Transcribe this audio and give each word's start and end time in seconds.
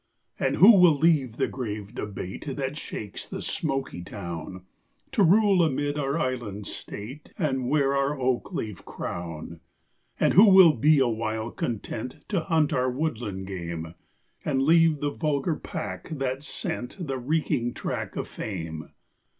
And 0.39 0.55
who 0.55 0.71
will 0.79 0.97
leave 0.97 1.37
the 1.37 1.47
grave 1.47 1.93
debate 1.93 2.55
That 2.57 2.75
shakes 2.75 3.27
the 3.27 3.39
smoky 3.39 4.03
town, 4.03 4.65
To 5.11 5.21
rule 5.21 5.61
amid 5.61 5.95
our 5.99 6.17
island 6.17 6.65
state, 6.65 7.31
And 7.37 7.69
wear 7.69 7.95
our 7.95 8.19
oak 8.19 8.51
leaf 8.51 8.83
crown? 8.83 9.59
And 10.19 10.33
who 10.33 10.49
will 10.49 10.73
be 10.73 10.97
awhile 10.97 11.51
content 11.51 12.25
To 12.29 12.39
hunt 12.39 12.73
our 12.73 12.89
woodland 12.89 13.45
game, 13.45 13.93
And 14.43 14.63
leave 14.63 15.01
the 15.01 15.11
vulgar 15.11 15.55
pack 15.55 16.09
that 16.09 16.41
scent 16.41 16.97
The 16.99 17.19
reeking 17.19 17.71
track 17.75 18.15
of 18.15 18.27
fame? 18.27 18.89